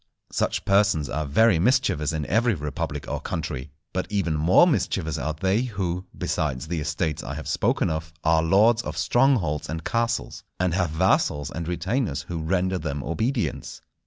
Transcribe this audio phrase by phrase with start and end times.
[0.31, 3.69] Such persons are very mischievous in every republic or country.
[3.93, 8.41] But even more mischievous are they who, besides the estates I have spoken of, are
[8.41, 13.83] lords of strongholds and castles, and have vassals and retainers who render them obedience.